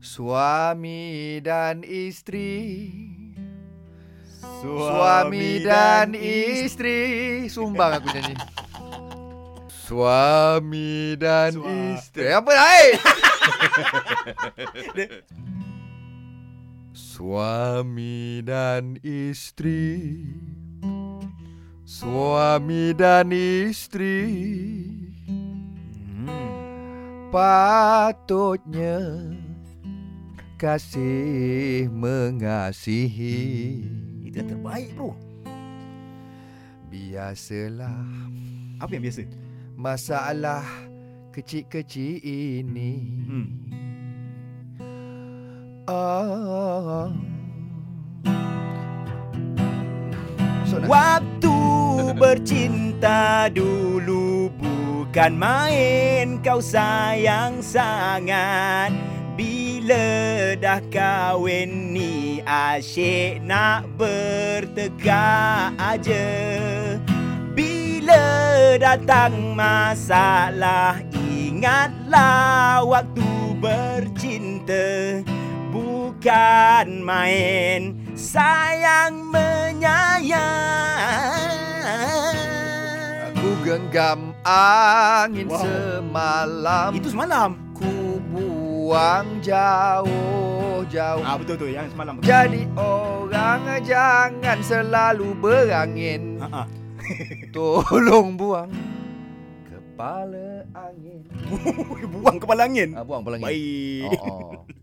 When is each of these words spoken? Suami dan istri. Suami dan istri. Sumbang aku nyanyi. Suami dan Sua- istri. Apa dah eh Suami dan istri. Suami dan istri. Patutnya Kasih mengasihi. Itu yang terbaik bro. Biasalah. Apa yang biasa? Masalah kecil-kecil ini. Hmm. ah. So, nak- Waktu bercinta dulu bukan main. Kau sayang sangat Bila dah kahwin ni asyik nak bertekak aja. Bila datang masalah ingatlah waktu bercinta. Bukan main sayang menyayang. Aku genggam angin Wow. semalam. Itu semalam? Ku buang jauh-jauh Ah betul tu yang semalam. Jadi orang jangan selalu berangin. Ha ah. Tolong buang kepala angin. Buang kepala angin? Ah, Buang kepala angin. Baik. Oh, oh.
Suami 0.00 1.36
dan 1.44 1.84
istri. 1.84 2.88
Suami 4.40 5.60
dan 5.60 6.16
istri. 6.16 7.44
Sumbang 7.52 8.00
aku 8.00 8.08
nyanyi. 8.08 8.32
Suami 9.68 11.20
dan 11.20 11.52
Sua- 11.52 11.68
istri. 12.00 12.32
Apa 12.32 12.48
dah 12.48 12.68
eh 12.80 12.92
Suami 16.96 18.40
dan 18.40 18.96
istri. 19.04 20.24
Suami 21.84 22.96
dan 22.96 23.28
istri. 23.36 24.24
Patutnya 27.28 28.96
Kasih 30.60 31.88
mengasihi. 31.88 33.80
Itu 34.28 34.44
yang 34.44 34.48
terbaik 34.52 34.92
bro. 34.92 35.16
Biasalah. 36.92 38.04
Apa 38.76 38.92
yang 38.92 39.08
biasa? 39.08 39.24
Masalah 39.80 40.60
kecil-kecil 41.32 42.20
ini. 42.20 42.92
Hmm. 43.24 43.48
ah. 45.88 47.08
So, 50.68 50.76
nak- 50.76 50.92
Waktu 50.92 51.56
bercinta 52.20 53.48
dulu 53.48 54.52
bukan 54.60 55.40
main. 55.40 56.36
Kau 56.44 56.60
sayang 56.60 57.64
sangat 57.64 59.19
Bila 59.40 60.52
dah 60.60 60.84
kahwin 60.92 61.96
ni 61.96 62.44
asyik 62.44 63.40
nak 63.40 63.88
bertekak 63.96 65.72
aja. 65.80 66.28
Bila 67.56 68.20
datang 68.76 69.56
masalah 69.56 71.00
ingatlah 71.16 72.84
waktu 72.84 73.56
bercinta. 73.56 75.24
Bukan 75.72 77.00
main 77.00 77.96
sayang 78.12 79.24
menyayang. 79.24 80.44
Aku 83.32 83.56
genggam 83.64 84.36
angin 84.44 85.48
Wow. 85.48 85.64
semalam. 85.64 86.92
Itu 86.92 87.08
semalam? 87.08 87.56
Ku 87.72 88.20
buang 88.90 89.38
jauh-jauh 89.38 91.22
Ah 91.22 91.38
betul 91.38 91.54
tu 91.62 91.70
yang 91.70 91.86
semalam. 91.94 92.18
Jadi 92.26 92.66
orang 92.74 93.78
jangan 93.86 94.58
selalu 94.66 95.30
berangin. 95.38 96.42
Ha 96.42 96.66
ah. 96.66 96.66
Tolong 97.54 98.34
buang 98.34 98.66
kepala 99.70 100.66
angin. 100.74 101.22
Buang 102.18 102.42
kepala 102.42 102.66
angin? 102.66 102.90
Ah, 102.98 103.06
Buang 103.06 103.22
kepala 103.22 103.38
angin. 103.38 103.46
Baik. 103.46 104.10
Oh, 104.10 104.26
oh. 104.26 104.79